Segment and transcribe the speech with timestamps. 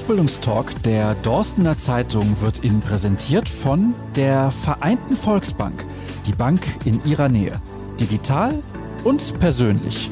[0.00, 5.84] Ausbildungstalk der Dorstener Zeitung wird Ihnen präsentiert von der Vereinten Volksbank,
[6.26, 7.60] die Bank in Ihrer Nähe.
[8.00, 8.62] Digital
[9.04, 10.10] und persönlich.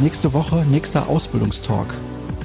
[0.00, 1.94] Nächste Woche nächster Ausbildungstalk.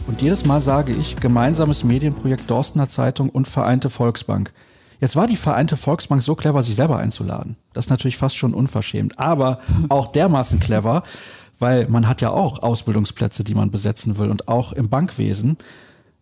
[0.08, 4.52] Und jedes Mal sage ich gemeinsames Medienprojekt Dorstener Zeitung und Vereinte Volksbank.
[5.00, 7.56] Jetzt war die Vereinte Volksbank so clever, sich selber einzuladen.
[7.72, 11.04] Das ist natürlich fast schon unverschämt, aber auch dermaßen clever,
[11.60, 15.58] weil man hat ja auch Ausbildungsplätze, die man besetzen will und auch im Bankwesen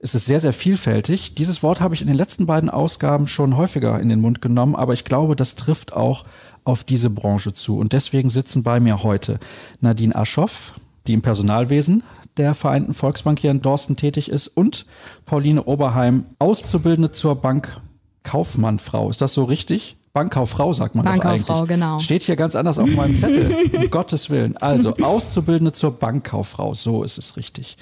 [0.03, 1.33] ist es sehr, sehr vielfältig.
[1.33, 4.75] Dieses Wort habe ich in den letzten beiden Ausgaben schon häufiger in den Mund genommen,
[4.75, 6.25] aber ich glaube, das trifft auch
[6.65, 7.77] auf diese Branche zu.
[7.79, 9.39] Und deswegen sitzen bei mir heute
[9.79, 10.73] Nadine Aschoff,
[11.07, 12.03] die im Personalwesen
[12.35, 14.85] der Vereinten Volksbank hier in Dorsten tätig ist, und
[15.25, 19.09] Pauline Oberheim, Auszubildende zur Bankkaufmannfrau.
[19.09, 19.95] Ist das so richtig?
[20.13, 21.69] Bankkauffrau sagt man Bankkauffrau, eigentlich.
[21.69, 21.99] genau.
[21.99, 23.71] Steht hier ganz anders auf meinem Zettel.
[23.73, 24.55] um Gottes Willen.
[24.57, 26.75] Also, Auszubildende zur Bankkauffrau.
[26.75, 27.77] So ist es richtig.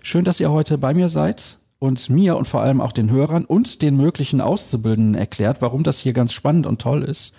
[0.00, 3.44] Schön, dass ihr heute bei mir seid und mir und vor allem auch den Hörern
[3.44, 7.34] und den möglichen Auszubildenden erklärt, warum das hier ganz spannend und toll ist.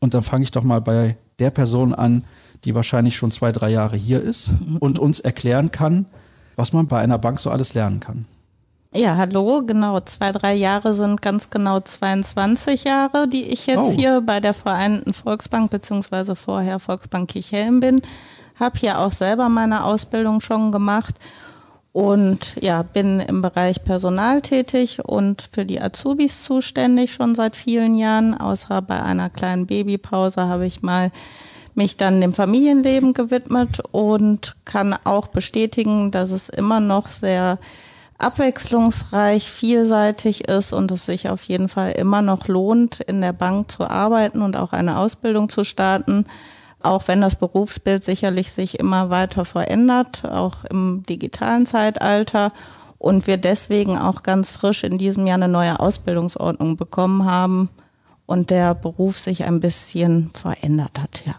[0.00, 2.24] Und dann fange ich doch mal bei der Person an,
[2.64, 6.06] die wahrscheinlich schon zwei, drei Jahre hier ist und uns erklären kann,
[6.56, 8.26] was man bei einer Bank so alles lernen kann.
[8.94, 10.00] Ja, hallo, genau.
[10.00, 13.92] Zwei, drei Jahre sind ganz genau 22 Jahre, die ich jetzt oh.
[13.92, 18.00] hier bei der Vereinten Volksbank beziehungsweise vorher Volksbank Kirchhelm bin.
[18.58, 21.14] Hab hier auch selber meine Ausbildung schon gemacht
[21.92, 27.94] und ja, bin im Bereich Personal tätig und für die Azubis zuständig schon seit vielen
[27.94, 28.34] Jahren.
[28.40, 31.10] Außer bei einer kleinen Babypause habe ich mal
[31.74, 37.58] mich dann dem Familienleben gewidmet und kann auch bestätigen, dass es immer noch sehr
[38.18, 43.70] abwechslungsreich, vielseitig ist und es sich auf jeden Fall immer noch lohnt, in der Bank
[43.70, 46.26] zu arbeiten und auch eine Ausbildung zu starten.
[46.80, 52.52] Auch wenn das Berufsbild sicherlich sich immer weiter verändert, auch im digitalen Zeitalter
[52.98, 57.68] und wir deswegen auch ganz frisch in diesem Jahr eine neue Ausbildungsordnung bekommen haben
[58.26, 61.34] und der Beruf sich ein bisschen verändert hat, ja.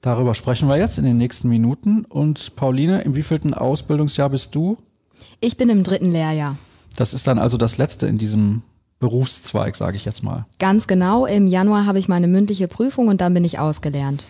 [0.00, 2.04] Darüber sprechen wir jetzt in den nächsten Minuten.
[2.04, 4.76] Und Pauline, im wievielten Ausbildungsjahr bist du?
[5.40, 6.56] Ich bin im dritten Lehrjahr.
[6.96, 8.62] Das ist dann also das letzte in diesem
[8.98, 10.46] Berufszweig, sage ich jetzt mal.
[10.58, 11.26] Ganz genau.
[11.26, 14.24] Im Januar habe ich meine mündliche Prüfung und dann bin ich ausgelernt.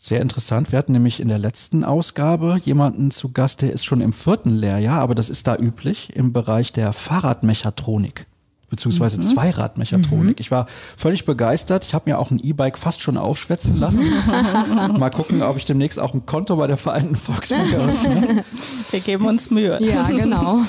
[0.00, 0.72] Sehr interessant.
[0.72, 4.54] Wir hatten nämlich in der letzten Ausgabe jemanden zu Gast, der ist schon im vierten
[4.54, 8.26] Lehrjahr, aber das ist da üblich im Bereich der Fahrradmechatronik
[8.74, 9.22] beziehungsweise mhm.
[9.22, 10.36] Zweiradmechatronik.
[10.36, 10.40] Mhm.
[10.40, 11.84] Ich war völlig begeistert.
[11.84, 14.02] Ich habe mir auch ein E-Bike fast schon aufschwätzen lassen.
[14.98, 18.44] Mal gucken, ob ich demnächst auch ein Konto bei der Vereinten Volksbank eröffne.
[18.90, 19.78] Wir geben uns Mühe.
[19.80, 20.62] Ja, genau.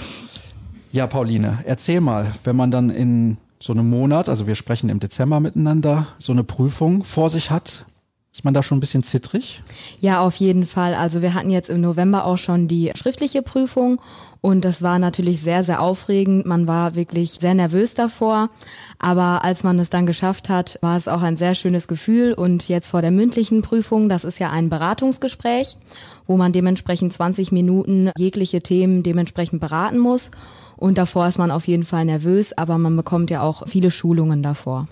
[0.91, 4.99] Ja, Pauline, erzähl mal, wenn man dann in so einem Monat, also wir sprechen im
[4.99, 7.85] Dezember miteinander, so eine Prüfung vor sich hat,
[8.31, 9.61] ist man da schon ein bisschen zittrig?
[10.01, 10.93] Ja, auf jeden Fall.
[10.93, 13.99] Also wir hatten jetzt im November auch schon die schriftliche Prüfung
[14.45, 16.45] und das war natürlich sehr, sehr aufregend.
[16.45, 18.51] Man war wirklich sehr nervös davor.
[18.99, 22.31] Aber als man es dann geschafft hat, war es auch ein sehr schönes Gefühl.
[22.31, 25.77] Und jetzt vor der mündlichen Prüfung, das ist ja ein Beratungsgespräch,
[26.27, 30.29] wo man dementsprechend 20 Minuten jegliche Themen dementsprechend beraten muss.
[30.77, 34.43] Und davor ist man auf jeden Fall nervös, aber man bekommt ja auch viele Schulungen
[34.43, 34.87] davor.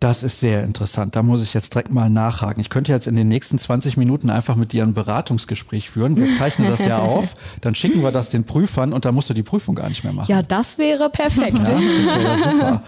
[0.00, 1.16] Das ist sehr interessant.
[1.16, 2.60] Da muss ich jetzt direkt mal nachhaken.
[2.60, 6.14] Ich könnte jetzt in den nächsten 20 Minuten einfach mit dir ein Beratungsgespräch führen.
[6.14, 9.34] Wir zeichnen das ja auf, dann schicken wir das den Prüfern und dann musst du
[9.34, 10.30] die Prüfung gar nicht mehr machen.
[10.30, 11.58] Ja, das wäre perfekt.
[11.58, 12.82] Ja, das wäre super.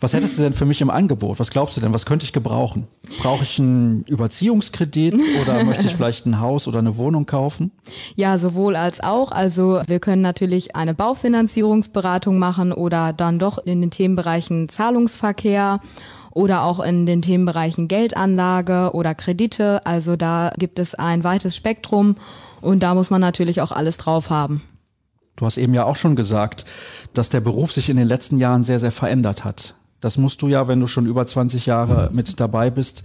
[0.00, 1.40] Was hättest du denn für mich im Angebot?
[1.40, 1.92] Was glaubst du denn?
[1.92, 2.86] Was könnte ich gebrauchen?
[3.20, 7.72] Brauche ich einen Überziehungskredit oder möchte ich vielleicht ein Haus oder eine Wohnung kaufen?
[8.14, 9.32] Ja, sowohl als auch.
[9.32, 15.80] Also wir können natürlich eine Baufinanzierungsberatung machen oder dann doch in den Themenbereichen Zahlungsverkehr
[16.38, 19.84] oder auch in den Themenbereichen Geldanlage oder Kredite.
[19.84, 22.14] Also da gibt es ein weites Spektrum
[22.60, 24.62] und da muss man natürlich auch alles drauf haben.
[25.34, 26.64] Du hast eben ja auch schon gesagt,
[27.12, 29.74] dass der Beruf sich in den letzten Jahren sehr, sehr verändert hat.
[30.00, 33.02] Das musst du ja, wenn du schon über 20 Jahre mit dabei bist,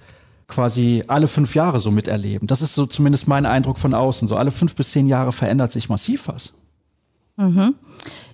[0.48, 2.48] quasi alle fünf Jahre so miterleben.
[2.48, 4.28] Das ist so zumindest mein Eindruck von außen.
[4.28, 6.54] So alle fünf bis zehn Jahre verändert sich massiv was.
[7.36, 7.76] Mhm.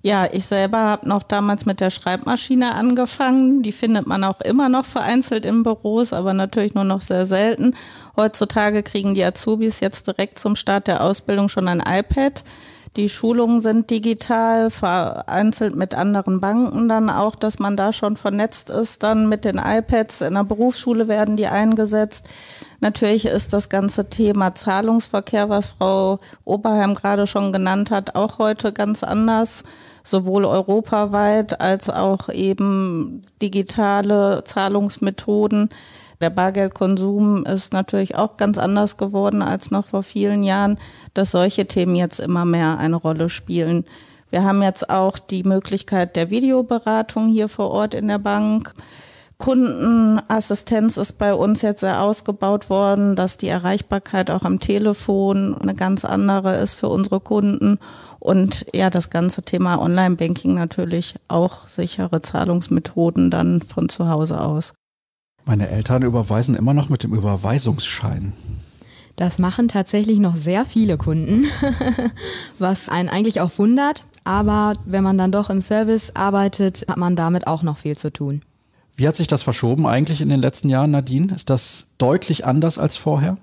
[0.02, 3.62] Ja, ich selber habe noch damals mit der Schreibmaschine angefangen.
[3.62, 7.76] Die findet man auch immer noch vereinzelt in Büros, aber natürlich nur noch sehr selten.
[8.16, 12.44] Heutzutage kriegen die Azubis jetzt direkt zum Start der Ausbildung schon ein iPad.
[12.96, 18.70] Die Schulungen sind digital, vereinzelt mit anderen Banken dann auch, dass man da schon vernetzt
[18.70, 19.04] ist.
[19.04, 22.28] Dann mit den iPads in der Berufsschule werden die eingesetzt.
[22.82, 28.72] Natürlich ist das ganze Thema Zahlungsverkehr, was Frau Oberheim gerade schon genannt hat, auch heute
[28.72, 29.64] ganz anders,
[30.04, 35.70] sowohl europaweit als auch eben digitale Zahlungsmethoden.
[36.22, 40.78] Der Bargeldkonsum ist natürlich auch ganz anders geworden als noch vor vielen Jahren,
[41.14, 43.86] dass solche Themen jetzt immer mehr eine Rolle spielen.
[44.30, 48.74] Wir haben jetzt auch die Möglichkeit der Videoberatung hier vor Ort in der Bank.
[49.40, 55.74] Kundenassistenz ist bei uns jetzt sehr ausgebaut worden, dass die Erreichbarkeit auch am Telefon eine
[55.74, 57.80] ganz andere ist für unsere Kunden.
[58.20, 64.74] Und ja, das ganze Thema Online-Banking natürlich auch sichere Zahlungsmethoden dann von zu Hause aus.
[65.46, 68.34] Meine Eltern überweisen immer noch mit dem Überweisungsschein.
[69.16, 71.46] Das machen tatsächlich noch sehr viele Kunden,
[72.60, 74.04] was einen eigentlich auch wundert.
[74.26, 78.12] Aber wenn man dann doch im Service arbeitet, hat man damit auch noch viel zu
[78.12, 78.42] tun.
[79.00, 81.34] Wie hat sich das verschoben eigentlich in den letzten Jahren, Nadine?
[81.34, 83.38] Ist das deutlich anders als vorher?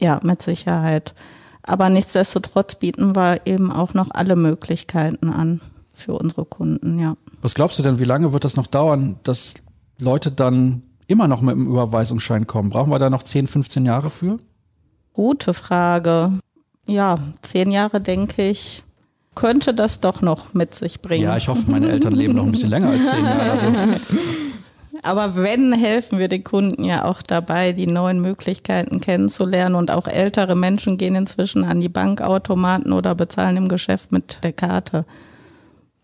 [0.00, 1.14] Ja, mit Sicherheit.
[1.62, 5.60] Aber nichtsdestotrotz bieten wir eben auch noch alle Möglichkeiten an
[5.92, 7.16] für unsere Kunden, ja.
[7.42, 9.52] Was glaubst du denn, wie lange wird das noch dauern, dass
[9.98, 12.70] Leute dann immer noch mit dem Überweisungsschein kommen?
[12.70, 14.38] Brauchen wir da noch 10, 15 Jahre für?
[15.12, 16.32] Gute Frage.
[16.86, 18.82] Ja, zehn Jahre, denke ich,
[19.34, 21.24] könnte das doch noch mit sich bringen.
[21.24, 23.50] Ja, ich hoffe, meine Eltern leben noch ein bisschen länger als zehn Jahre.
[23.50, 23.66] Also
[25.02, 29.74] Aber wenn, helfen wir den Kunden ja auch dabei, die neuen Möglichkeiten kennenzulernen.
[29.74, 34.52] Und auch ältere Menschen gehen inzwischen an die Bankautomaten oder bezahlen im Geschäft mit der
[34.52, 35.04] Karte.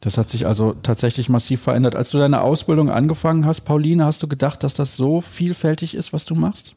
[0.04, 1.96] Das hat sich also tatsächlich massiv verändert.
[1.96, 6.12] Als du deine Ausbildung angefangen hast, Pauline, hast du gedacht, dass das so vielfältig ist,
[6.12, 6.74] was du machst?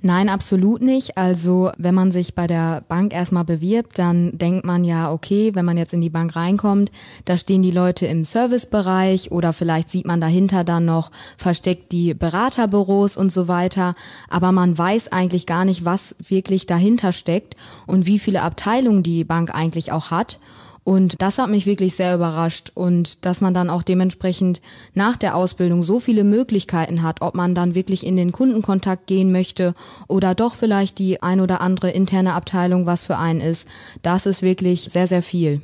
[0.00, 1.18] Nein, absolut nicht.
[1.18, 5.66] Also wenn man sich bei der Bank erstmal bewirbt, dann denkt man ja, okay, wenn
[5.66, 6.90] man jetzt in die Bank reinkommt,
[7.26, 12.14] da stehen die Leute im Servicebereich oder vielleicht sieht man dahinter dann noch versteckt die
[12.14, 13.94] Beraterbüros und so weiter.
[14.30, 17.56] Aber man weiß eigentlich gar nicht, was wirklich dahinter steckt
[17.86, 20.40] und wie viele Abteilungen die Bank eigentlich auch hat.
[20.82, 24.60] Und das hat mich wirklich sehr überrascht und dass man dann auch dementsprechend
[24.94, 29.30] nach der Ausbildung so viele Möglichkeiten hat, ob man dann wirklich in den Kundenkontakt gehen
[29.30, 29.74] möchte
[30.08, 33.68] oder doch vielleicht die ein oder andere interne Abteilung was für einen ist.
[34.02, 35.60] Das ist wirklich sehr, sehr viel.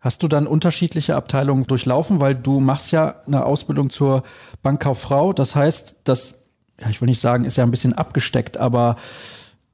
[0.00, 4.22] Hast du dann unterschiedliche Abteilungen durchlaufen, weil du machst ja eine Ausbildung zur
[4.62, 5.32] Bankkauffrau.
[5.32, 6.36] Das heißt, das,
[6.80, 8.96] ja, ich will nicht sagen, ist ja ein bisschen abgesteckt, aber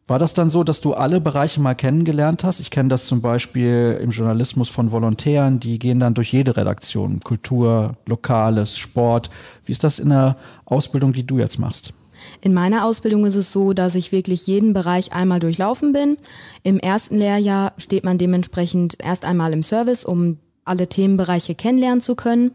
[0.06, 2.60] war das dann so, dass du alle Bereiche mal kennengelernt hast?
[2.60, 7.20] Ich kenne das zum Beispiel im Journalismus von Volontären, die gehen dann durch jede Redaktion,
[7.20, 9.30] Kultur, Lokales, Sport.
[9.64, 11.92] Wie ist das in der Ausbildung, die du jetzt machst?
[12.40, 16.16] In meiner Ausbildung ist es so, dass ich wirklich jeden Bereich einmal durchlaufen bin.
[16.62, 22.14] Im ersten Lehrjahr steht man dementsprechend erst einmal im Service, um alle Themenbereiche kennenlernen zu
[22.14, 22.52] können.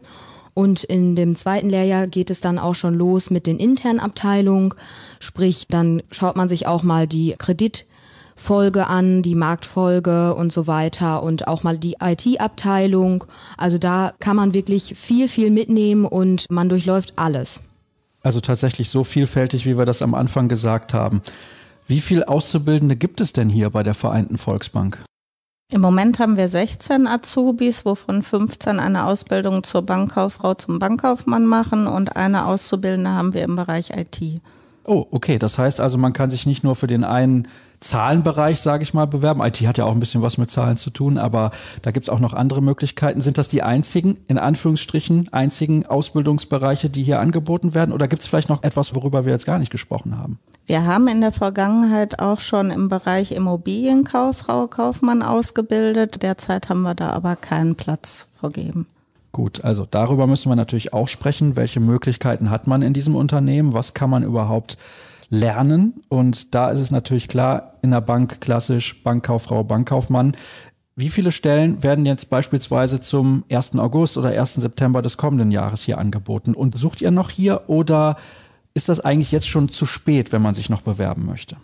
[0.54, 4.74] Und in dem zweiten Lehrjahr geht es dann auch schon los mit den internen Abteilungen.
[5.18, 11.22] Sprich, dann schaut man sich auch mal die Kreditfolge an, die Marktfolge und so weiter
[11.22, 13.24] und auch mal die IT-Abteilung.
[13.56, 17.62] Also da kann man wirklich viel, viel mitnehmen und man durchläuft alles.
[18.22, 21.22] Also tatsächlich so vielfältig, wie wir das am Anfang gesagt haben.
[21.88, 25.02] Wie viel Auszubildende gibt es denn hier bei der Vereinten Volksbank?
[25.72, 31.86] Im Moment haben wir 16 Azubis, wovon 15 eine Ausbildung zur Bankkauffrau zum Bankkaufmann machen
[31.86, 34.42] und eine Auszubildende haben wir im Bereich IT.
[34.84, 35.38] Oh, okay.
[35.38, 37.48] Das heißt also, man kann sich nicht nur für den einen
[37.82, 39.42] Zahlenbereich, sage ich mal, bewerben.
[39.42, 41.50] IT hat ja auch ein bisschen was mit Zahlen zu tun, aber
[41.82, 43.20] da gibt's auch noch andere Möglichkeiten.
[43.20, 47.92] Sind das die einzigen, in Anführungsstrichen, einzigen Ausbildungsbereiche, die hier angeboten werden?
[47.92, 50.38] Oder gibt's vielleicht noch etwas, worüber wir jetzt gar nicht gesprochen haben?
[50.66, 56.22] Wir haben in der Vergangenheit auch schon im Bereich Immobilienkauffrau Kaufmann ausgebildet.
[56.22, 58.86] Derzeit haben wir da aber keinen Platz vergeben.
[59.32, 61.56] Gut, also darüber müssen wir natürlich auch sprechen.
[61.56, 63.72] Welche Möglichkeiten hat man in diesem Unternehmen?
[63.72, 64.76] Was kann man überhaupt
[65.30, 66.02] lernen?
[66.10, 70.32] Und da ist es natürlich klar, in der Bank klassisch Bankkauffrau, Bankkaufmann.
[70.96, 73.78] Wie viele Stellen werden jetzt beispielsweise zum 1.
[73.78, 74.56] August oder 1.
[74.56, 76.52] September des kommenden Jahres hier angeboten?
[76.52, 78.16] Und sucht ihr noch hier oder
[78.74, 81.56] ist das eigentlich jetzt schon zu spät, wenn man sich noch bewerben möchte?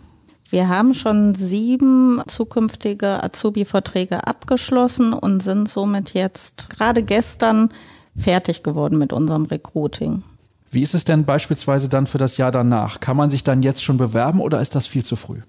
[0.51, 7.69] Wir haben schon sieben zukünftige Azubi-Verträge abgeschlossen und sind somit jetzt gerade gestern
[8.17, 10.23] fertig geworden mit unserem Recruiting.
[10.71, 12.99] Wie ist es denn beispielsweise dann für das Jahr danach?
[12.99, 15.41] Kann man sich dann jetzt schon bewerben oder ist das viel zu früh?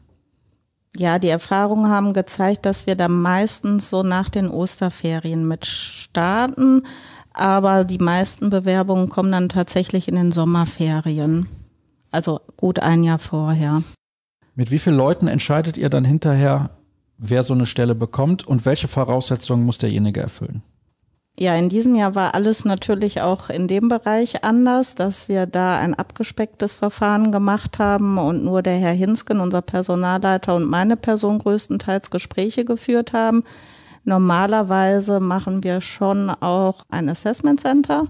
[0.97, 6.83] Ja, die Erfahrungen haben gezeigt, dass wir da meistens so nach den Osterferien mit starten,
[7.33, 11.49] aber die meisten Bewerbungen kommen dann tatsächlich in den Sommerferien.
[12.11, 13.83] Also gut ein Jahr vorher.
[14.61, 16.69] Mit wie vielen Leuten entscheidet ihr dann hinterher,
[17.17, 20.63] wer so eine Stelle bekommt und welche Voraussetzungen muss derjenige erfüllen?
[21.39, 25.79] Ja, in diesem Jahr war alles natürlich auch in dem Bereich anders, dass wir da
[25.79, 31.39] ein abgespecktes Verfahren gemacht haben und nur der Herr Hinsken, unser Personalleiter und meine Person
[31.39, 33.45] größtenteils Gespräche geführt haben.
[34.05, 38.09] Normalerweise machen wir schon auch ein Assessment Center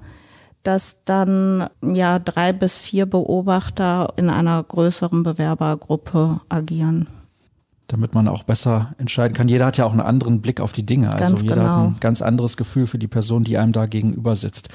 [0.62, 7.08] dass dann ja drei bis vier Beobachter in einer größeren Bewerbergruppe agieren
[7.92, 9.48] damit man auch besser entscheiden kann.
[9.48, 11.10] Jeder hat ja auch einen anderen Blick auf die Dinge.
[11.10, 11.66] Also ganz jeder genau.
[11.66, 14.68] hat ein ganz anderes Gefühl für die Person, die einem da gegenüber sitzt.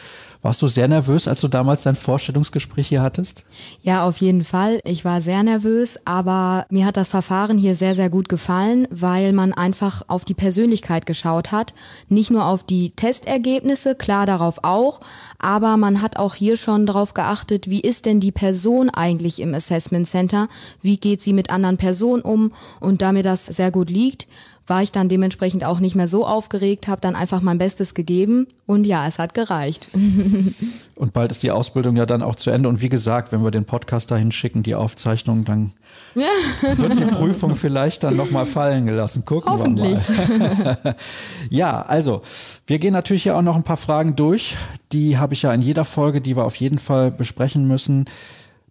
[0.45, 3.45] Warst du sehr nervös, als du damals dein Vorstellungsgespräch hier hattest?
[3.81, 4.79] Ja, auf jeden Fall.
[4.83, 9.33] Ich war sehr nervös, aber mir hat das Verfahren hier sehr, sehr gut gefallen, weil
[9.33, 11.73] man einfach auf die Persönlichkeit geschaut hat.
[12.09, 14.99] Nicht nur auf die Testergebnisse, klar darauf auch,
[15.39, 19.55] aber man hat auch hier schon darauf geachtet, wie ist denn die Person eigentlich im
[19.55, 20.47] Assessment Center?
[20.79, 22.51] Wie geht sie mit anderen Personen um?
[22.79, 24.27] Und da mir das sehr gut liegt,
[24.67, 28.47] war ich dann dementsprechend auch nicht mehr so aufgeregt, habe dann einfach mein Bestes gegeben
[28.65, 29.89] und ja, es hat gereicht.
[30.95, 33.51] und bald ist die Ausbildung ja dann auch zu Ende und wie gesagt, wenn wir
[33.51, 35.71] den Podcast dahin schicken, die Aufzeichnung, dann
[36.15, 39.23] wird die Prüfung vielleicht dann nochmal fallen gelassen.
[39.25, 39.99] Gucken Hoffentlich.
[40.07, 40.95] wir mal.
[41.49, 42.21] ja, also
[42.65, 44.57] wir gehen natürlich ja auch noch ein paar Fragen durch.
[44.91, 48.05] Die habe ich ja in jeder Folge, die wir auf jeden Fall besprechen müssen.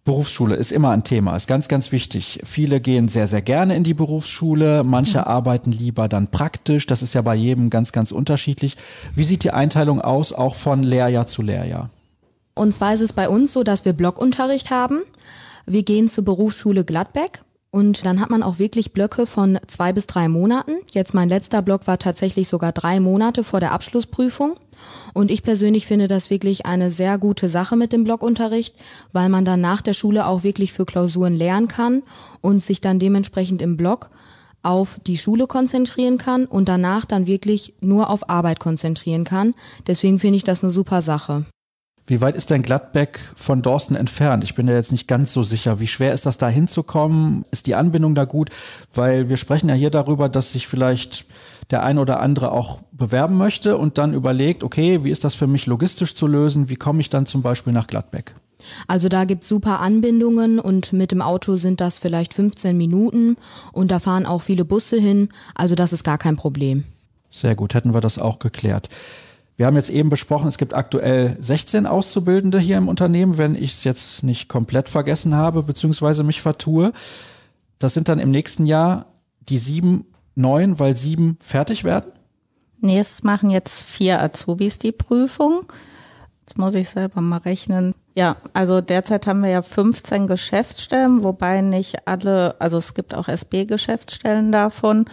[0.05, 2.39] Berufsschule ist immer ein Thema, ist ganz, ganz wichtig.
[2.43, 5.23] Viele gehen sehr, sehr gerne in die Berufsschule, manche mhm.
[5.23, 6.85] arbeiten lieber dann praktisch.
[6.85, 8.77] Das ist ja bei jedem ganz, ganz unterschiedlich.
[9.15, 11.89] Wie sieht die Einteilung aus, auch von Lehrjahr zu Lehrjahr?
[12.53, 15.01] Und zwar ist es bei uns so, dass wir Blockunterricht haben.
[15.65, 20.05] Wir gehen zur Berufsschule Gladbeck und dann hat man auch wirklich Blöcke von zwei bis
[20.05, 20.73] drei Monaten.
[20.93, 24.53] Jetzt mein letzter Block war tatsächlich sogar drei Monate vor der Abschlussprüfung.
[25.13, 28.75] Und ich persönlich finde das wirklich eine sehr gute Sache mit dem Blockunterricht,
[29.13, 32.03] weil man dann nach der Schule auch wirklich für Klausuren lernen kann
[32.41, 34.09] und sich dann dementsprechend im Block
[34.63, 39.53] auf die Schule konzentrieren kann und danach dann wirklich nur auf Arbeit konzentrieren kann.
[39.85, 41.45] Deswegen finde ich das eine super Sache.
[42.07, 44.43] Wie weit ist denn Gladbeck von Dorsten entfernt?
[44.43, 45.79] Ich bin ja jetzt nicht ganz so sicher.
[45.79, 47.45] Wie schwer ist das da hinzukommen?
[47.49, 48.51] Ist die Anbindung da gut?
[48.93, 51.25] Weil wir sprechen ja hier darüber, dass sich vielleicht
[51.71, 55.47] der ein oder andere auch bewerben möchte und dann überlegt, okay, wie ist das für
[55.47, 56.69] mich logistisch zu lösen?
[56.69, 58.35] Wie komme ich dann zum Beispiel nach Gladbeck?
[58.87, 63.37] Also da gibt's super Anbindungen und mit dem Auto sind das vielleicht 15 Minuten
[63.71, 65.29] und da fahren auch viele Busse hin.
[65.55, 66.83] Also das ist gar kein Problem.
[67.31, 68.89] Sehr gut, hätten wir das auch geklärt.
[69.57, 73.73] Wir haben jetzt eben besprochen, es gibt aktuell 16 Auszubildende hier im Unternehmen, wenn ich
[73.73, 76.91] es jetzt nicht komplett vergessen habe, beziehungsweise mich vertue.
[77.79, 79.05] Das sind dann im nächsten Jahr
[79.47, 82.11] die sieben neun, weil sieben fertig werden?
[82.81, 85.65] Nee, es machen jetzt vier Azubis die Prüfung.
[86.41, 87.95] Jetzt muss ich selber mal rechnen.
[88.13, 93.27] Ja, also derzeit haben wir ja 15 Geschäftsstellen, wobei nicht alle, also es gibt auch
[93.27, 95.05] SB-Geschäftsstellen davon.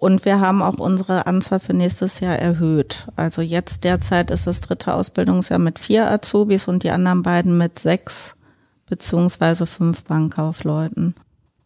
[0.00, 3.06] Und wir haben auch unsere Anzahl für nächstes Jahr erhöht.
[3.16, 7.78] Also jetzt derzeit ist das dritte Ausbildungsjahr mit vier Azubis und die anderen beiden mit
[7.78, 8.34] sechs
[8.88, 11.14] beziehungsweise fünf Bankkaufleuten.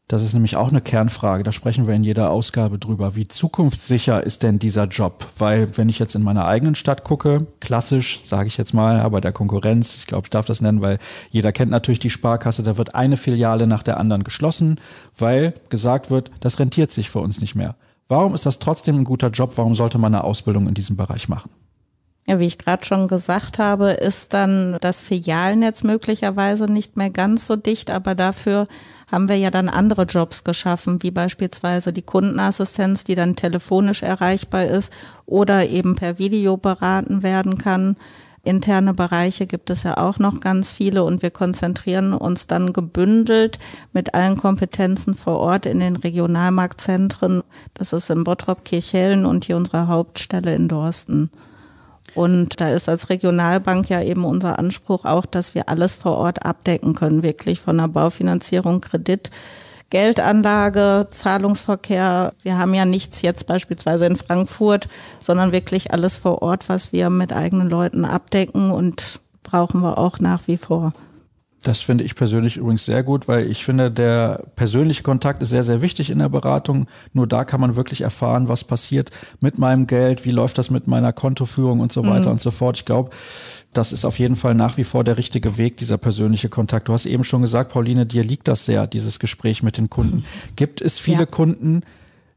[0.08, 1.44] Das ist nämlich auch eine Kernfrage.
[1.44, 3.14] Da sprechen wir in jeder Ausgabe drüber.
[3.14, 5.28] Wie zukunftssicher ist denn dieser Job?
[5.38, 9.20] Weil wenn ich jetzt in meiner eigenen Stadt gucke, klassisch, sage ich jetzt mal, aber
[9.20, 10.98] der Konkurrenz, ich glaube, ich darf das nennen, weil
[11.30, 14.80] jeder kennt natürlich die Sparkasse, da wird eine Filiale nach der anderen geschlossen,
[15.16, 17.76] weil gesagt wird, das rentiert sich für uns nicht mehr.
[18.08, 19.52] Warum ist das trotzdem ein guter Job?
[19.56, 21.50] Warum sollte man eine Ausbildung in diesem Bereich machen?
[22.26, 27.44] Ja, wie ich gerade schon gesagt habe, ist dann das Filialnetz möglicherweise nicht mehr ganz
[27.44, 28.66] so dicht, aber dafür
[29.12, 34.64] haben wir ja dann andere Jobs geschaffen, wie beispielsweise die Kundenassistenz, die dann telefonisch erreichbar
[34.64, 34.90] ist
[35.26, 37.96] oder eben per Video beraten werden kann.
[38.44, 43.58] Interne Bereiche gibt es ja auch noch ganz viele und wir konzentrieren uns dann gebündelt
[43.92, 47.42] mit allen Kompetenzen vor Ort in den Regionalmarktzentren.
[47.74, 51.30] Das ist in Bottrop, Kirchhellen und hier unsere Hauptstelle in Dorsten.
[52.14, 56.44] Und da ist als Regionalbank ja eben unser Anspruch auch, dass wir alles vor Ort
[56.44, 59.30] abdecken können, wirklich von der Baufinanzierung, Kredit,
[59.94, 62.32] Geldanlage, Zahlungsverkehr.
[62.42, 64.88] Wir haben ja nichts jetzt beispielsweise in Frankfurt,
[65.20, 70.18] sondern wirklich alles vor Ort, was wir mit eigenen Leuten abdecken und brauchen wir auch
[70.18, 70.92] nach wie vor.
[71.64, 75.64] Das finde ich persönlich übrigens sehr gut, weil ich finde, der persönliche Kontakt ist sehr,
[75.64, 76.87] sehr wichtig in der Beratung.
[77.14, 80.87] Nur da kann man wirklich erfahren, was passiert mit meinem Geld, wie läuft das mit
[80.87, 82.33] meiner Kontoführung und so weiter mhm.
[82.33, 82.76] und so fort.
[82.76, 83.11] Ich glaube,
[83.73, 86.88] das ist auf jeden Fall nach wie vor der richtige Weg, dieser persönliche Kontakt.
[86.88, 90.25] Du hast eben schon gesagt, Pauline, dir liegt das sehr, dieses Gespräch mit den Kunden.
[90.56, 91.26] Gibt es viele ja.
[91.26, 91.83] Kunden,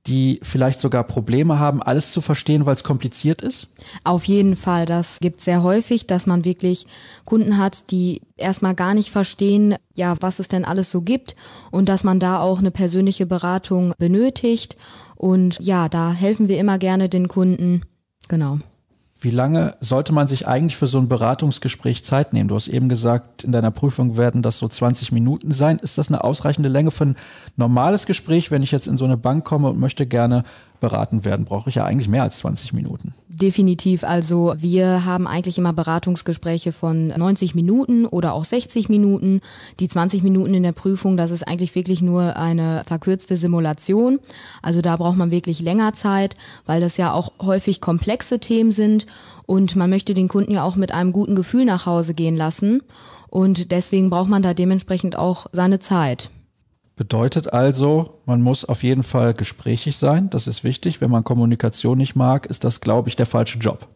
[0.08, 3.68] die vielleicht sogar Probleme haben, alles zu verstehen, weil es kompliziert ist?
[4.04, 4.86] Auf jeden Fall.
[4.86, 6.88] Das gibt sehr häufig, dass man wirklich
[7.26, 11.36] Kunden hat, die erstmal gar nicht verstehen, ja, was es denn alles so gibt
[11.72, 14.78] und dass man da auch eine persönliche Beratung benötigt.
[15.16, 17.82] Und ja, da helfen wir immer gerne den Kunden.
[18.28, 18.60] Genau.
[19.20, 22.50] Wie lange sollte man sich eigentlich für so ein Beratungsgespräch Zeit nehmen?
[22.50, 25.80] Du hast eben gesagt, in deiner Prüfung werden das so 20 Minuten sein.
[25.80, 27.16] Ist das eine ausreichende Länge für ein
[27.56, 30.44] normales Gespräch, wenn ich jetzt in so eine Bank komme und möchte gerne
[30.80, 33.14] beraten werden, brauche ich ja eigentlich mehr als 20 Minuten.
[33.28, 34.04] Definitiv.
[34.04, 39.42] Also wir haben eigentlich immer Beratungsgespräche von 90 Minuten oder auch 60 Minuten.
[39.80, 44.20] Die 20 Minuten in der Prüfung, das ist eigentlich wirklich nur eine verkürzte Simulation.
[44.62, 49.06] Also da braucht man wirklich länger Zeit, weil das ja auch häufig komplexe Themen sind
[49.46, 52.82] und man möchte den Kunden ja auch mit einem guten Gefühl nach Hause gehen lassen.
[53.30, 56.30] Und deswegen braucht man da dementsprechend auch seine Zeit.
[56.98, 60.32] Bedeutet also, man muss auf jeden Fall gesprächig sein.
[60.32, 61.00] Das ist wichtig.
[61.00, 63.88] Wenn man Kommunikation nicht mag, ist das, glaube ich, der falsche Job.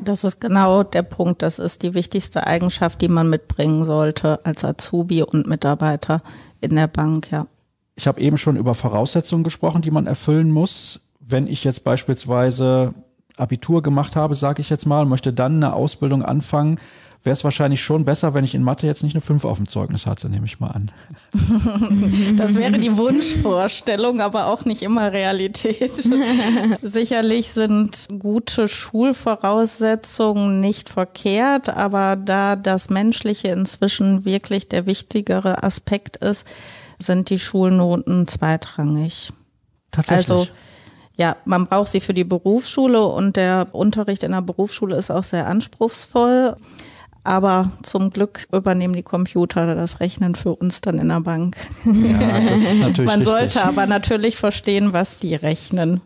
[0.00, 1.42] Das ist genau der Punkt.
[1.42, 6.22] Das ist die wichtigste Eigenschaft, die man mitbringen sollte als Azubi und Mitarbeiter
[6.60, 7.48] in der Bank, ja.
[7.96, 11.00] Ich habe eben schon über Voraussetzungen gesprochen, die man erfüllen muss.
[11.18, 12.94] Wenn ich jetzt beispielsweise
[13.36, 16.78] Abitur gemacht habe, sage ich jetzt mal, möchte dann eine Ausbildung anfangen,
[17.22, 19.68] wäre es wahrscheinlich schon besser, wenn ich in Mathe jetzt nicht eine 5 auf dem
[19.68, 20.90] Zeugnis hatte, nehme ich mal an.
[22.36, 25.92] Das wäre die Wunschvorstellung, aber auch nicht immer Realität.
[26.82, 36.16] Sicherlich sind gute Schulvoraussetzungen nicht verkehrt, aber da das Menschliche inzwischen wirklich der wichtigere Aspekt
[36.16, 36.46] ist,
[36.98, 39.32] sind die Schulnoten zweitrangig.
[39.90, 40.30] Tatsächlich.
[40.30, 40.46] Also
[41.16, 45.24] ja, man braucht sie für die Berufsschule und der Unterricht in der Berufsschule ist auch
[45.24, 46.56] sehr anspruchsvoll.
[47.22, 51.56] Aber zum Glück übernehmen die Computer das Rechnen für uns dann in der Bank.
[51.84, 53.62] Ja, das ist natürlich Man sollte richtig.
[53.62, 56.00] aber natürlich verstehen, was die rechnen.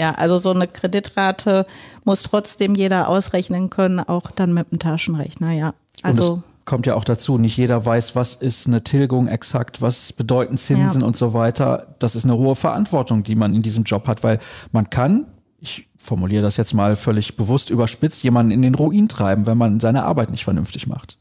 [0.00, 1.66] Ja, also so eine Kreditrate
[2.04, 5.74] muss trotzdem jeder ausrechnen können, auch dann mit dem Taschenrechner, ja.
[6.02, 10.56] Also kommt ja auch dazu, nicht jeder weiß, was ist eine Tilgung exakt, was bedeuten
[10.58, 11.06] Zinsen Ja.
[11.06, 11.94] und so weiter.
[11.98, 14.38] Das ist eine hohe Verantwortung, die man in diesem Job hat, weil
[14.70, 15.26] man kann,
[15.60, 19.80] ich formuliere das jetzt mal völlig bewusst überspitzt, jemanden in den Ruin treiben, wenn man
[19.80, 21.18] seine Arbeit nicht vernünftig macht.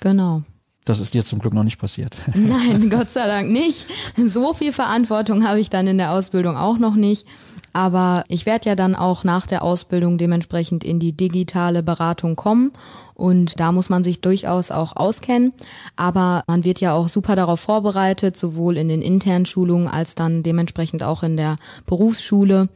[0.00, 0.42] Genau.
[0.84, 2.14] Das ist dir zum Glück noch nicht passiert.
[2.34, 3.86] Nein, Gott sei Dank nicht.
[4.26, 7.26] So viel Verantwortung habe ich dann in der Ausbildung auch noch nicht.
[7.72, 12.70] Aber ich werde ja dann auch nach der Ausbildung dementsprechend in die digitale Beratung kommen.
[13.14, 15.54] Und da muss man sich durchaus auch auskennen.
[15.96, 20.42] Aber man wird ja auch super darauf vorbereitet, sowohl in den internen Schulungen als dann
[20.42, 22.68] dementsprechend auch in der Berufsschule.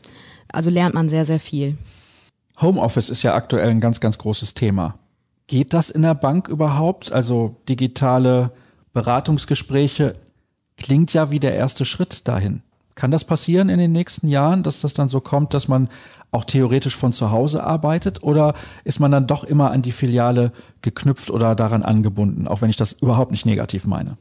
[0.53, 1.77] Also lernt man sehr, sehr viel.
[2.61, 4.99] Homeoffice ist ja aktuell ein ganz, ganz großes Thema.
[5.47, 7.13] Geht das in der Bank überhaupt?
[7.13, 8.51] Also digitale
[8.93, 10.15] Beratungsgespräche
[10.77, 12.63] klingt ja wie der erste Schritt dahin.
[12.95, 15.89] Kann das passieren in den nächsten Jahren, dass das dann so kommt, dass man
[16.33, 18.25] auch theoretisch von zu Hause arbeitet?
[18.25, 22.71] Oder ist man dann doch immer an die Filiale geknüpft oder daran angebunden, auch wenn
[22.71, 24.19] ich das überhaupt nicht negativ meine?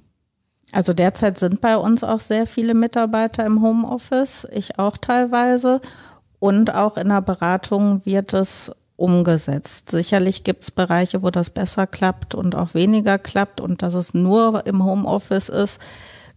[0.74, 5.82] Also derzeit sind bei uns auch sehr viele Mitarbeiter im Homeoffice, ich auch teilweise.
[6.40, 9.92] Und auch in der Beratung wird es umgesetzt.
[9.92, 14.14] Sicherlich gibt es Bereiche, wo das besser klappt und auch weniger klappt und dass es
[14.14, 15.80] nur im Homeoffice ist,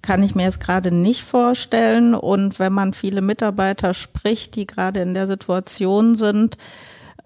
[0.03, 2.15] kann ich mir jetzt gerade nicht vorstellen.
[2.15, 6.57] Und wenn man viele Mitarbeiter spricht, die gerade in der Situation sind,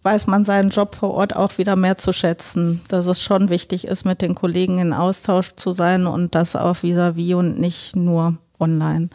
[0.02, 3.86] weiß man seinen Job vor Ort auch wieder mehr zu schätzen, dass es schon wichtig
[3.86, 8.36] ist, mit den Kollegen in Austausch zu sein und das auch vis-à-vis und nicht nur
[8.60, 9.08] online.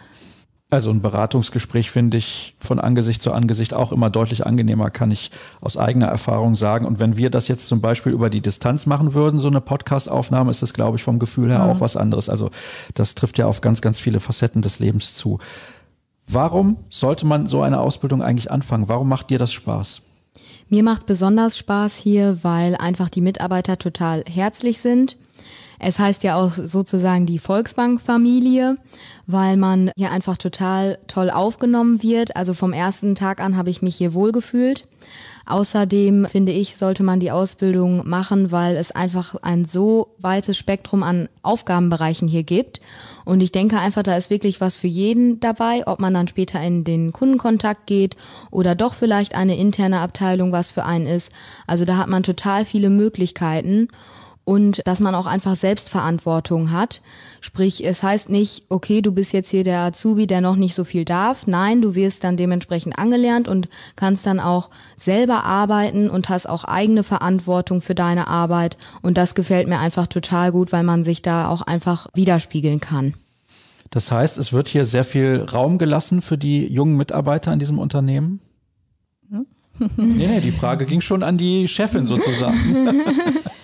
[0.71, 5.31] Also ein Beratungsgespräch finde ich von Angesicht zu Angesicht auch immer deutlich angenehmer, kann ich
[5.61, 6.85] aus eigener Erfahrung sagen.
[6.85, 10.51] Und wenn wir das jetzt zum Beispiel über die Distanz machen würden, so eine Podcast-Aufnahme,
[10.51, 12.29] ist das, glaube ich, vom Gefühl her auch was anderes.
[12.29, 12.51] Also
[12.93, 15.39] das trifft ja auf ganz, ganz viele Facetten des Lebens zu.
[16.27, 18.87] Warum sollte man so eine Ausbildung eigentlich anfangen?
[18.87, 20.01] Warum macht dir das Spaß?
[20.67, 25.17] Mir macht besonders Spaß hier, weil einfach die Mitarbeiter total herzlich sind.
[25.79, 28.75] Es heißt ja auch sozusagen die Volksbank-Familie,
[29.27, 32.35] weil man hier einfach total toll aufgenommen wird.
[32.35, 34.85] Also vom ersten Tag an habe ich mich hier wohlgefühlt.
[35.45, 41.01] Außerdem finde ich, sollte man die Ausbildung machen, weil es einfach ein so weites Spektrum
[41.01, 42.81] an Aufgabenbereichen hier gibt.
[43.25, 46.61] Und ich denke einfach, da ist wirklich was für jeden dabei, ob man dann später
[46.61, 48.15] in den Kundenkontakt geht
[48.51, 51.31] oder doch vielleicht eine interne Abteilung was für einen ist.
[51.65, 53.87] Also da hat man total viele Möglichkeiten
[54.43, 57.01] und dass man auch einfach Selbstverantwortung hat.
[57.41, 60.83] Sprich, es heißt nicht, okay, du bist jetzt hier der Azubi, der noch nicht so
[60.83, 61.45] viel darf.
[61.45, 66.63] Nein, du wirst dann dementsprechend angelernt und kannst dann auch selber arbeiten und hast auch
[66.63, 68.77] eigene Verantwortung für deine Arbeit.
[69.01, 73.13] Und das gefällt mir einfach total gut, weil man sich da auch einfach widerspiegeln kann.
[73.91, 77.79] Das heißt, es wird hier sehr viel Raum gelassen für die jungen Mitarbeiter in diesem
[77.79, 78.41] Unternehmen?
[79.95, 83.03] Nee, nee, die Frage ging schon an die Chefin sozusagen.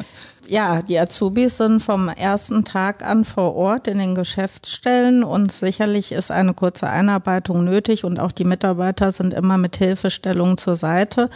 [0.47, 6.11] Ja, die Azubis sind vom ersten Tag an vor Ort in den Geschäftsstellen und sicherlich
[6.11, 11.29] ist eine kurze Einarbeitung nötig und auch die Mitarbeiter sind immer mit Hilfestellung zur Seite.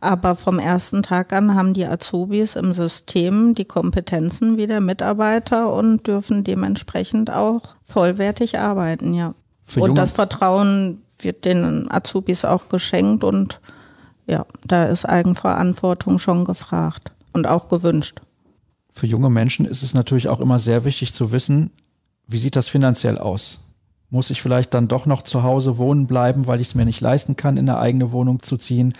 [0.00, 5.72] Aber vom ersten Tag an haben die Azubis im System die Kompetenzen wie der Mitarbeiter
[5.72, 9.34] und dürfen dementsprechend auch vollwertig arbeiten, ja.
[9.64, 13.60] Für und das Vertrauen wird den Azubis auch geschenkt und
[14.26, 18.20] ja, da ist Eigenverantwortung schon gefragt und auch gewünscht.
[18.92, 21.70] Für junge Menschen ist es natürlich auch immer sehr wichtig zu wissen,
[22.26, 23.60] wie sieht das finanziell aus?
[24.10, 27.00] Muss ich vielleicht dann doch noch zu Hause wohnen bleiben, weil ich es mir nicht
[27.00, 28.92] leisten kann, in eine eigene Wohnung zu ziehen?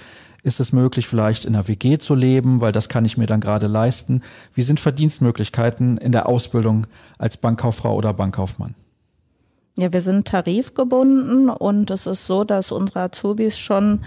[0.42, 3.40] Ist es möglich, vielleicht in einer WG zu leben, weil das kann ich mir dann
[3.40, 4.22] gerade leisten?
[4.54, 6.86] Wie sind Verdienstmöglichkeiten in der Ausbildung
[7.18, 8.74] als Bankkauffrau oder Bankkaufmann?
[9.76, 14.00] Ja, wir sind tarifgebunden und es ist so, dass unsere Azubis schon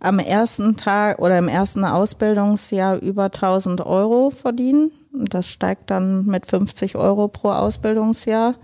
[0.00, 4.90] am ersten Tag oder im ersten Ausbildungsjahr über 1000 Euro verdienen.
[5.24, 8.54] Das steigt dann mit 50 Euro pro Ausbildungsjahr.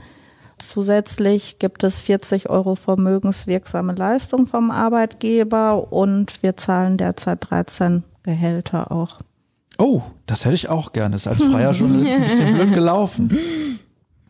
[0.58, 8.92] Zusätzlich gibt es 40 Euro vermögenswirksame Leistung vom Arbeitgeber und wir zahlen derzeit 13 Gehälter
[8.92, 9.18] auch.
[9.78, 11.12] Oh, das hätte ich auch gerne.
[11.12, 13.36] Das ist als freier Journalist ein bisschen blöd gelaufen.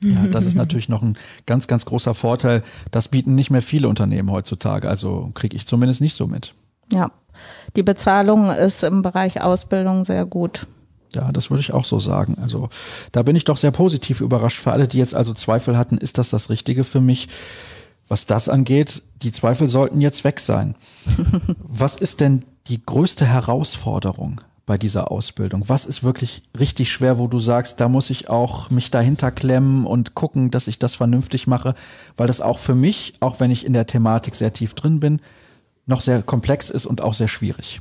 [0.02, 2.62] Ja, das ist natürlich noch ein ganz, ganz großer Vorteil.
[2.90, 4.88] Das bieten nicht mehr viele Unternehmen heutzutage.
[4.88, 6.54] Also kriege ich zumindest nicht so mit.
[6.92, 7.08] Ja,
[7.76, 10.66] die Bezahlung ist im Bereich Ausbildung sehr gut.
[11.14, 12.36] Ja, das würde ich auch so sagen.
[12.40, 12.68] Also
[13.12, 14.58] da bin ich doch sehr positiv überrascht.
[14.58, 17.28] Für alle, die jetzt also Zweifel hatten, ist das das Richtige für mich?
[18.08, 20.74] Was das angeht, die Zweifel sollten jetzt weg sein.
[21.62, 25.68] Was ist denn die größte Herausforderung bei dieser Ausbildung?
[25.68, 29.86] Was ist wirklich richtig schwer, wo du sagst, da muss ich auch mich dahinter klemmen
[29.86, 31.74] und gucken, dass ich das vernünftig mache,
[32.16, 35.20] weil das auch für mich, auch wenn ich in der Thematik sehr tief drin bin,
[35.86, 37.80] noch sehr komplex ist und auch sehr schwierig.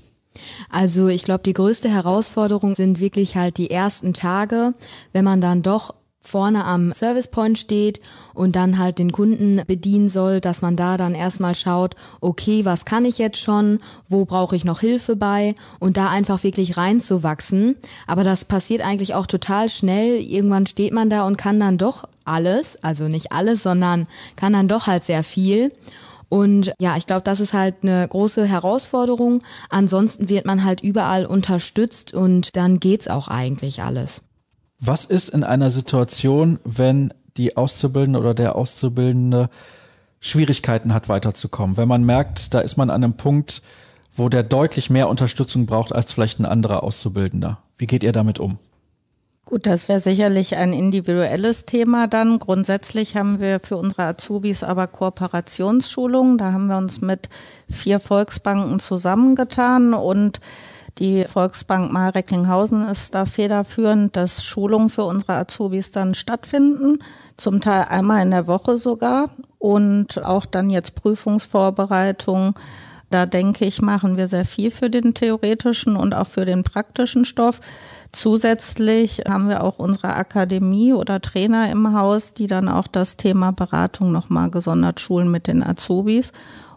[0.70, 4.74] Also ich glaube, die größte Herausforderung sind wirklich halt die ersten Tage,
[5.14, 8.00] wenn man dann doch vorne am Service Point steht
[8.34, 12.86] und dann halt den Kunden bedienen soll, dass man da dann erstmal schaut, okay, was
[12.86, 17.76] kann ich jetzt schon, wo brauche ich noch Hilfe bei und da einfach wirklich reinzuwachsen.
[18.06, 20.22] Aber das passiert eigentlich auch total schnell.
[20.22, 24.68] Irgendwann steht man da und kann dann doch alles, also nicht alles, sondern kann dann
[24.68, 25.72] doch halt sehr viel.
[26.32, 29.40] Und ja, ich glaube, das ist halt eine große Herausforderung.
[29.70, 34.22] Ansonsten wird man halt überall unterstützt und dann geht's auch eigentlich alles.
[34.80, 39.50] Was ist in einer Situation, wenn die Auszubildende oder der Auszubildende
[40.22, 41.76] Schwierigkeiten hat, weiterzukommen?
[41.76, 43.62] Wenn man merkt, da ist man an einem Punkt,
[44.16, 47.58] wo der deutlich mehr Unterstützung braucht als vielleicht ein anderer Auszubildender.
[47.78, 48.58] Wie geht ihr damit um?
[49.46, 52.40] Gut, das wäre sicherlich ein individuelles Thema dann.
[52.40, 56.38] Grundsätzlich haben wir für unsere Azubis aber Kooperationsschulungen.
[56.38, 57.28] Da haben wir uns mit
[57.70, 60.40] vier Volksbanken zusammengetan und
[61.00, 67.00] die Volksbank Marek-Linghausen ist da federführend, dass Schulungen für unsere Azubis dann stattfinden,
[67.38, 72.54] zum Teil einmal in der Woche sogar und auch dann jetzt Prüfungsvorbereitungen.
[73.12, 77.26] Da denke ich, machen wir sehr viel für den theoretischen und auch für den praktischen
[77.26, 77.60] Stoff.
[78.14, 83.52] Zusätzlich haben wir auch unsere Akademie oder Trainer im Haus, die dann auch das Thema
[83.52, 86.32] Beratung nochmal gesondert schulen mit den Azubis.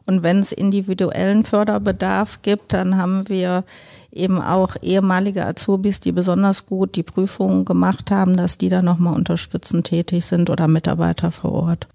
[0.06, 3.64] Und wenn es individuellen Förderbedarf gibt, dann haben wir
[4.10, 9.14] eben auch ehemalige Azubis, die besonders gut die Prüfungen gemacht haben, dass die da nochmal
[9.14, 11.88] unterstützend tätig sind oder Mitarbeiter vor Ort.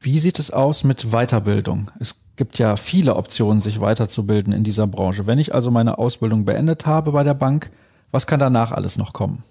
[0.00, 1.90] Wie sieht es aus mit Weiterbildung?
[1.98, 5.26] Es gibt ja viele Optionen, sich weiterzubilden in dieser Branche.
[5.26, 7.70] Wenn ich also meine Ausbildung beendet habe bei der Bank,
[8.10, 9.42] was kann danach alles noch kommen?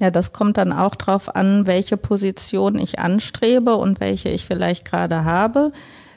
[0.00, 4.84] Ja, das kommt dann auch drauf an, welche Position ich anstrebe und welche ich vielleicht
[4.84, 5.70] gerade habe.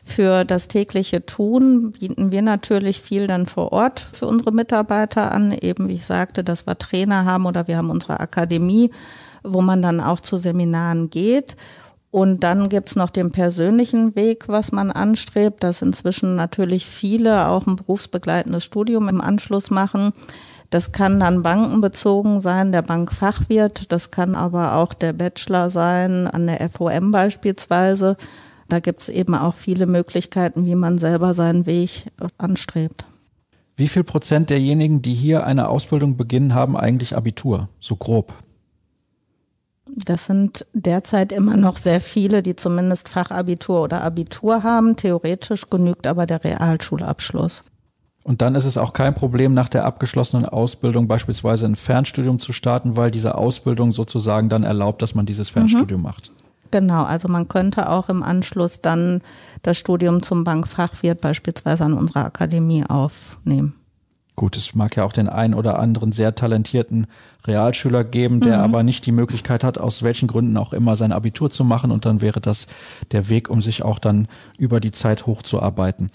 [0.03, 5.51] Für das tägliche Tun bieten wir natürlich viel dann vor Ort für unsere Mitarbeiter an.
[5.51, 8.89] Eben wie ich sagte, dass wir Trainer haben oder wir haben unsere Akademie,
[9.43, 11.57] wo man dann auch zu Seminaren geht.
[12.09, 17.67] Und dann gibt's noch den persönlichen Weg, was man anstrebt, dass inzwischen natürlich viele auch
[17.67, 20.13] ein berufsbegleitendes Studium im Anschluss machen.
[20.69, 26.47] Das kann dann bankenbezogen sein, der Bankfachwirt, das kann aber auch der Bachelor sein, an
[26.47, 28.17] der FOM beispielsweise.
[28.67, 33.05] Da gibt's eben auch viele Möglichkeiten, wie man selber seinen Weg anstrebt.
[33.77, 37.69] Wie viel Prozent derjenigen, die hier eine Ausbildung beginnen, haben eigentlich Abitur?
[37.79, 38.33] So grob.
[39.95, 44.95] Das sind derzeit immer noch sehr viele, die zumindest Fachabitur oder Abitur haben.
[44.95, 47.63] Theoretisch genügt aber der Realschulabschluss.
[48.23, 52.51] Und dann ist es auch kein Problem, nach der abgeschlossenen Ausbildung beispielsweise ein Fernstudium zu
[52.51, 56.07] starten, weil diese Ausbildung sozusagen dann erlaubt, dass man dieses Fernstudium mhm.
[56.07, 56.31] macht.
[56.69, 59.21] Genau, also man könnte auch im Anschluss dann
[59.63, 63.76] das Studium zum Bankfachwirt beispielsweise an unserer Akademie aufnehmen.
[64.39, 67.07] Gut, es mag ja auch den einen oder anderen sehr talentierten
[67.47, 68.63] Realschüler geben, der mhm.
[68.65, 72.05] aber nicht die Möglichkeit hat, aus welchen Gründen auch immer sein Abitur zu machen und
[72.05, 72.67] dann wäre das
[73.11, 74.27] der Weg, um sich auch dann
[74.59, 76.11] über die Zeit hochzuarbeiten.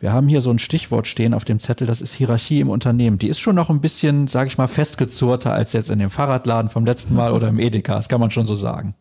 [0.00, 3.18] Wir haben hier so ein Stichwort stehen auf dem Zettel, das ist Hierarchie im Unternehmen.
[3.18, 6.70] Die ist schon noch ein bisschen, sage ich mal, festgezurrter als jetzt in dem Fahrradladen
[6.70, 7.96] vom letzten Mal oder im Edeka.
[7.96, 8.94] Das kann man schon so sagen.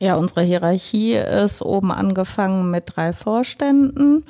[0.00, 4.24] Ja, unsere Hierarchie ist oben angefangen mit drei Vorständen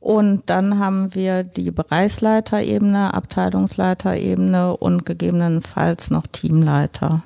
[0.00, 7.22] Und dann haben wir die Bereichsleiterebene, Abteilungsleiterebene und gegebenenfalls noch Teamleiter.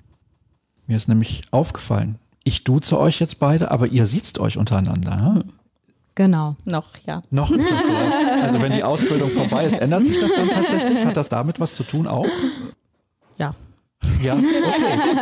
[0.86, 5.34] Mir ist nämlich aufgefallen, ich duze euch jetzt beide, aber ihr sieht euch untereinander.
[5.34, 5.44] Hm?
[6.14, 6.56] Genau.
[6.64, 7.22] Noch, ja.
[7.30, 8.42] Noch ist das so.
[8.42, 11.04] Also wenn die Ausbildung vorbei ist, ändert sich das dann tatsächlich?
[11.04, 12.26] Hat das damit was zu tun auch?
[13.38, 13.54] Ja.
[14.22, 14.44] Ja, okay.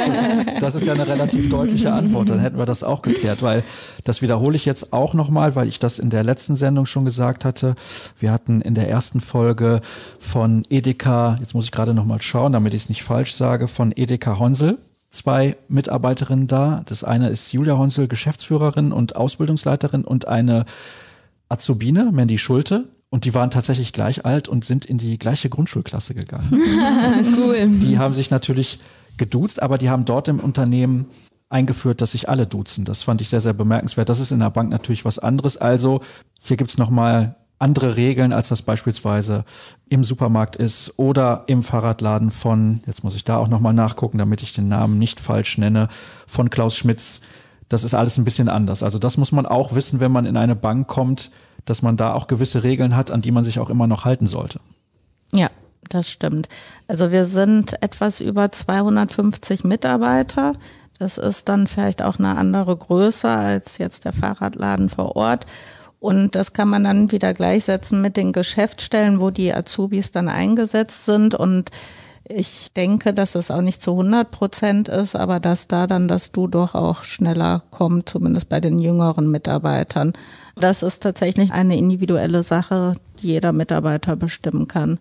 [0.06, 2.28] Das ist, das ist ja eine relativ deutliche Antwort.
[2.28, 3.62] Dann hätten wir das auch geklärt, weil
[4.04, 7.44] das wiederhole ich jetzt auch nochmal, weil ich das in der letzten Sendung schon gesagt
[7.44, 7.74] hatte.
[8.18, 9.80] Wir hatten in der ersten Folge
[10.18, 13.92] von Edeka, jetzt muss ich gerade nochmal schauen, damit ich es nicht falsch sage, von
[13.94, 14.78] Edeka Honsel
[15.10, 16.82] zwei Mitarbeiterinnen da.
[16.86, 20.64] Das eine ist Julia Honsel, Geschäftsführerin und Ausbildungsleiterin und eine
[21.48, 22.84] Azubine, Mandy Schulte.
[23.10, 26.48] Und die waren tatsächlich gleich alt und sind in die gleiche Grundschulklasse gegangen.
[27.38, 27.68] cool.
[27.68, 28.78] Die haben sich natürlich
[29.16, 31.06] geduzt, aber die haben dort im Unternehmen
[31.48, 32.84] eingeführt, dass sich alle duzen.
[32.84, 34.08] Das fand ich sehr, sehr bemerkenswert.
[34.08, 35.56] Das ist in der Bank natürlich was anderes.
[35.56, 36.00] Also
[36.40, 39.44] hier gibt's nochmal andere Regeln, als das beispielsweise
[39.88, 44.42] im Supermarkt ist oder im Fahrradladen von, jetzt muss ich da auch nochmal nachgucken, damit
[44.42, 45.88] ich den Namen nicht falsch nenne,
[46.26, 47.20] von Klaus Schmitz.
[47.70, 48.82] Das ist alles ein bisschen anders.
[48.82, 51.30] Also das muss man auch wissen, wenn man in eine Bank kommt,
[51.64, 54.26] dass man da auch gewisse Regeln hat, an die man sich auch immer noch halten
[54.26, 54.60] sollte.
[55.32, 55.48] Ja,
[55.88, 56.48] das stimmt.
[56.88, 60.54] Also wir sind etwas über 250 Mitarbeiter.
[60.98, 65.46] Das ist dann vielleicht auch eine andere Größe als jetzt der Fahrradladen vor Ort.
[66.00, 71.04] Und das kann man dann wieder gleichsetzen mit den Geschäftsstellen, wo die Azubis dann eingesetzt
[71.04, 71.36] sind.
[71.36, 71.70] Und
[72.30, 76.32] ich denke, dass es auch nicht zu 100 Prozent ist, aber dass da dann das
[76.32, 80.12] Du doch auch schneller kommt, zumindest bei den jüngeren Mitarbeitern.
[80.56, 84.98] Das ist tatsächlich eine individuelle Sache, die jeder Mitarbeiter bestimmen kann.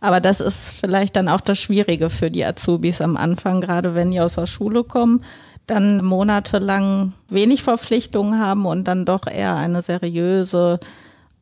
[0.00, 4.10] Aber das ist vielleicht dann auch das Schwierige für die Azubis am Anfang, gerade wenn
[4.10, 5.22] die aus der Schule kommen
[5.66, 10.78] dann monatelang wenig Verpflichtungen haben und dann doch eher eine seriöse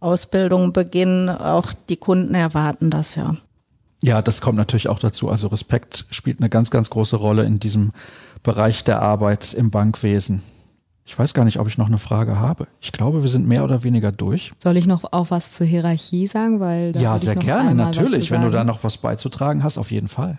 [0.01, 1.29] Ausbildung beginnen.
[1.29, 3.37] Auch die Kunden erwarten das ja.
[4.03, 5.31] Ja, das kommt natürlich auch dazu.
[5.31, 7.93] Also Respekt spielt eine ganz, ganz große Rolle in diesem
[8.43, 10.43] Bereich der Arbeit im Bankwesen.
[11.05, 12.67] Ich weiß gar nicht, ob ich noch eine Frage habe.
[12.81, 14.53] Ich glaube, wir sind mehr oder weniger durch.
[14.57, 16.61] Soll ich noch auch was zur Hierarchie sagen?
[16.61, 18.31] Weil ja, sehr gerne, natürlich.
[18.31, 20.39] Wenn du da noch was beizutragen hast, auf jeden Fall.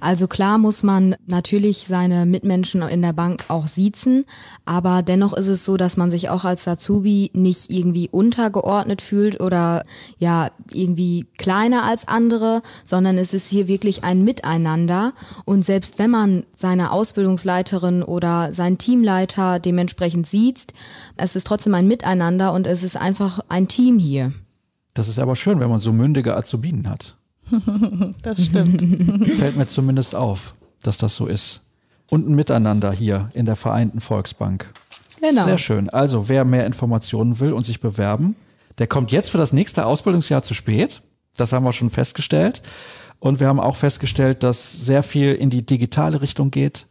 [0.00, 4.24] Also klar muss man natürlich seine Mitmenschen in der Bank auch siezen,
[4.64, 9.40] aber dennoch ist es so, dass man sich auch als Azubi nicht irgendwie untergeordnet fühlt
[9.40, 9.84] oder
[10.18, 15.12] ja irgendwie kleiner als andere, sondern es ist hier wirklich ein Miteinander
[15.44, 20.66] und selbst wenn man seine Ausbildungsleiterin oder seinen Teamleiter dementsprechend sieht,
[21.16, 24.32] es ist trotzdem ein Miteinander und es ist einfach ein Team hier.
[24.94, 27.16] Das ist aber schön, wenn man so mündige Azubinen hat.
[28.22, 28.82] das stimmt.
[29.38, 31.60] Fällt mir zumindest auf, dass das so ist.
[32.08, 34.72] Und ein Miteinander hier in der Vereinten Volksbank.
[35.20, 35.44] Genau.
[35.44, 35.90] Sehr schön.
[35.90, 38.36] Also, wer mehr Informationen will und sich bewerben,
[38.78, 41.02] der kommt jetzt für das nächste Ausbildungsjahr zu spät.
[41.36, 42.62] Das haben wir schon festgestellt.
[43.18, 46.86] Und wir haben auch festgestellt, dass sehr viel in die digitale Richtung geht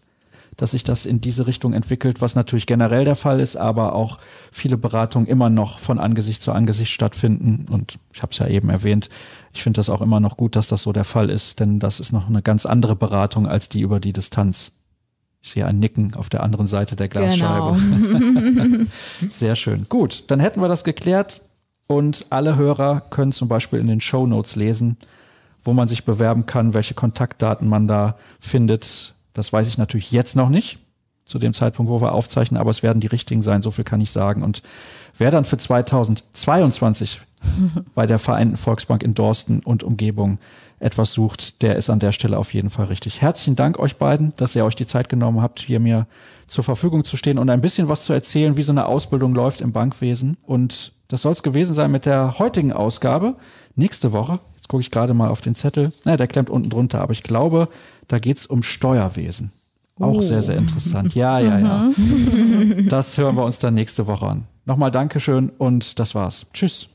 [0.58, 4.20] dass sich das in diese Richtung entwickelt, was natürlich generell der Fall ist, aber auch
[4.52, 7.66] viele Beratungen immer noch von Angesicht zu Angesicht stattfinden.
[7.70, 9.10] Und ich habe es ja eben erwähnt,
[9.54, 12.00] ich finde das auch immer noch gut, dass das so der Fall ist, denn das
[12.00, 14.74] ist noch eine ganz andere Beratung als die über die Distanz.
[15.42, 17.78] Ich sehe ein Nicken auf der anderen Seite der Glasscheibe.
[17.80, 18.86] Genau.
[19.30, 19.86] Sehr schön.
[19.90, 21.42] Gut, dann hätten wir das geklärt
[21.88, 24.98] und alle Hörer können zum Beispiel in den Show Notes lesen,
[25.64, 30.36] wo man sich bewerben kann, welche Kontaktdaten man da findet, das weiß ich natürlich jetzt
[30.36, 30.80] noch nicht,
[31.26, 34.02] zu dem Zeitpunkt, wo wir aufzeichnen, aber es werden die richtigen sein, so viel kann
[34.02, 34.44] ich sagen.
[34.44, 34.62] Und
[35.18, 37.22] wer dann für 2022
[37.96, 40.40] bei der Vereinten Volksbank in Dorsten und Umgebung
[40.80, 43.22] etwas sucht, der ist an der Stelle auf jeden Fall richtig.
[43.22, 46.06] Herzlichen Dank euch beiden, dass ihr euch die Zeit genommen habt, hier mir
[46.48, 49.62] zur Verfügung zu stehen und ein bisschen was zu erzählen, wie so eine Ausbildung läuft
[49.62, 50.38] im Bankwesen.
[50.44, 53.36] Und das soll es gewesen sein mit der heutigen Ausgabe.
[53.76, 57.02] Nächste Woche, jetzt gucke ich gerade mal auf den Zettel, naja, der klemmt unten drunter,
[57.02, 57.68] aber ich glaube,
[58.08, 59.52] da geht's um Steuerwesen.
[60.00, 60.22] Auch oh.
[60.22, 61.16] sehr, sehr interessant.
[61.16, 61.90] Ja, ja, ja.
[62.90, 64.44] Das hören wir uns dann nächste Woche an.
[64.66, 66.48] Nochmal Dankeschön und das war's.
[66.54, 66.90] Tschüss.